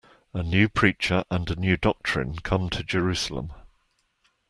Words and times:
A 0.33 0.41
new 0.41 0.67
preacher 0.67 1.23
and 1.29 1.47
a 1.51 1.55
new 1.55 1.77
doctrine 1.77 2.37
come 2.37 2.71
to 2.71 2.81
Jerusalem. 2.83 3.51